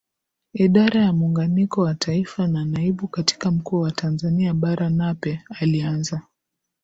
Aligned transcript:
Idara 0.53 1.01
ya 1.01 1.13
muunganiko 1.13 1.81
wa 1.81 1.95
Taifa 1.95 2.47
na 2.47 2.65
Naibu 2.65 3.07
Katibu 3.07 3.51
Mkuu 3.51 3.79
wa 3.79 3.91
Tanzania 3.91 4.53
baraNape 4.53 5.41
alianza 5.49 6.21